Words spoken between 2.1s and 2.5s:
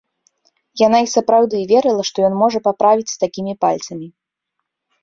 ён